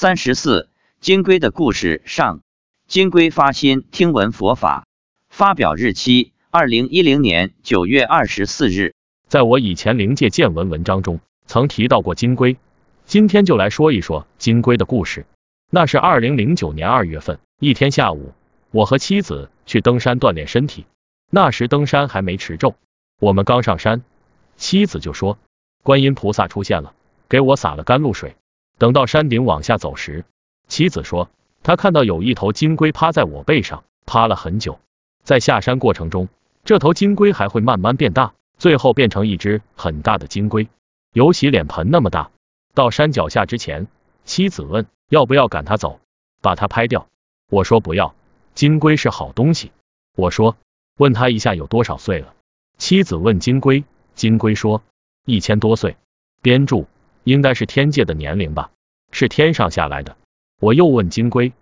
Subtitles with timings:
[0.00, 0.68] 三十四，
[1.00, 2.38] 金龟的故事上。
[2.86, 4.86] 金龟发心听闻佛法，
[5.28, 8.94] 发表日期：二零一零年九月二十四日。
[9.26, 12.56] 在我以前灵界见闻文章中，曾提到过金龟。
[13.06, 15.26] 今天就来说一说金龟的故事。
[15.68, 18.34] 那是二零零九年二月份一天下午，
[18.70, 20.86] 我和妻子去登山锻炼身体。
[21.28, 22.76] 那时登山还没持咒，
[23.18, 24.04] 我们刚上山，
[24.56, 25.40] 妻子就说
[25.82, 26.94] 观音菩萨出现了，
[27.28, 28.36] 给我洒了甘露水。
[28.78, 30.24] 等到山顶往下走时，
[30.68, 31.28] 妻子说
[31.62, 34.78] 她看到有一头金龟趴在我背上，趴了很久。
[35.22, 36.28] 在下山过程中，
[36.64, 40.68] 这头金龟还会慢慢变大，最后变成一只很大的金龟，
[41.12, 42.30] 有洗脸盆那么大。
[42.74, 43.86] 到山脚下之前，
[44.24, 46.00] 妻子问要不要赶它走，
[46.40, 47.08] 把它拍掉。
[47.50, 48.14] 我说不要，
[48.54, 49.72] 金龟是好东西。
[50.16, 50.56] 我说。
[50.98, 52.34] 问他一下有多少岁了？
[52.76, 53.84] 妻子问金龟，
[54.16, 54.82] 金龟说
[55.24, 55.96] 一千多岁。
[56.42, 56.88] 编注
[57.28, 58.70] 应该是天界的年龄吧，
[59.12, 60.16] 是天上下来的。
[60.60, 61.52] 我又问金龟，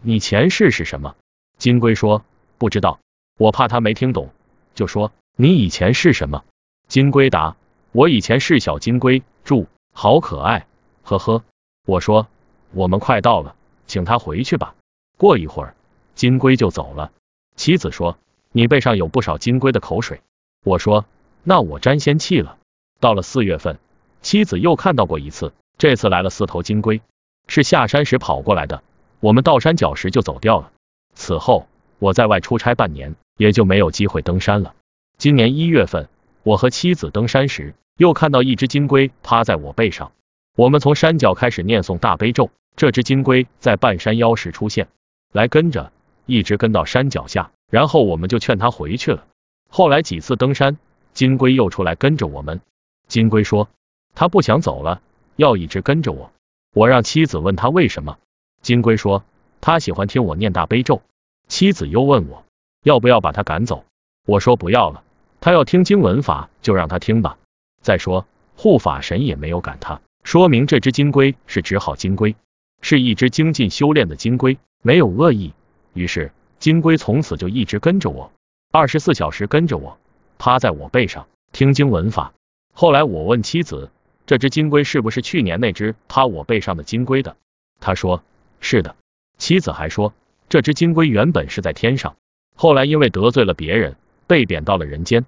[0.00, 1.16] 你前世是什么？
[1.58, 2.24] 金龟说
[2.56, 3.00] 不知道。
[3.36, 4.30] 我怕他没听懂，
[4.76, 6.44] 就说你以前是什么？
[6.86, 7.56] 金龟答
[7.90, 9.24] 我以前是小金龟。
[9.42, 10.68] 住好可爱，
[11.02, 11.42] 呵呵。
[11.84, 12.28] 我说
[12.70, 13.56] 我们快到了，
[13.88, 14.76] 请他回去吧。
[15.18, 15.74] 过一会儿，
[16.14, 17.10] 金龟就走了。
[17.56, 18.16] 妻子说。
[18.54, 20.20] 你背上有不少金龟的口水，
[20.62, 21.06] 我说，
[21.42, 22.58] 那我沾仙气了。
[23.00, 23.78] 到了四月份，
[24.22, 27.02] 妻子又看到过一次，这次来了四头金龟，
[27.48, 28.82] 是下山时跑过来的。
[29.20, 30.72] 我们到山脚时就走掉了。
[31.14, 31.66] 此后
[31.98, 34.74] 我在外出差半年，也就没有机会登山了。
[35.18, 36.08] 今年一月份，
[36.42, 40.12] 我和妻子登山时，又看到一只金龟趴在我背上。
[40.56, 44.88] 我们从山脚开始念诵大悲咒，这只金龟在半山腰时出现，
[45.32, 45.92] 来跟着，
[46.26, 47.50] 一直跟到山脚下。
[47.70, 49.24] 然后我们就劝他回去了。
[49.68, 50.76] 后来几次登山，
[51.12, 52.60] 金龟又出来跟着我们。
[53.08, 53.68] 金龟说
[54.14, 55.00] 他不想走了，
[55.36, 56.32] 要一直跟着我。
[56.74, 58.18] 我让妻子问他为什么。
[58.60, 59.24] 金龟说
[59.60, 61.02] 他喜欢听我念大悲咒。
[61.48, 62.44] 妻子又问我
[62.82, 63.84] 要不要把他赶走。
[64.26, 65.02] 我说不要了，
[65.40, 67.38] 他要听经文法就让他听吧。
[67.80, 72.36] 再说护法神也没有赶他，说明这只金龟是只好金龟，
[72.80, 75.52] 是一只精进修炼的金龟，没有恶意。
[75.92, 76.32] 于是。
[76.58, 78.30] 金龟从此就一直跟着我，
[78.70, 79.98] 二十四小时跟着我，
[80.38, 82.34] 趴在我背上听经文法。
[82.72, 83.90] 后来我问妻子，
[84.32, 87.36] 这只金龟是不是去年那只趴我背上的金龟的？
[87.80, 88.24] 他说
[88.60, 88.96] 是的。
[89.36, 90.14] 妻子还说，
[90.48, 92.16] 这只金龟原本是在天上，
[92.54, 93.94] 后来因为得罪了别人，
[94.26, 95.26] 被贬到了人间。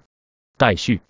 [0.57, 1.01] 待续。